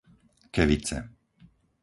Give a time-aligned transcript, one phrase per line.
[0.53, 0.97] Kevice